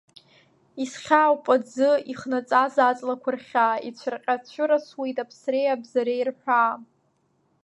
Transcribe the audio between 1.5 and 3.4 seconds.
аӡы ихнаҵаз аҵлақәа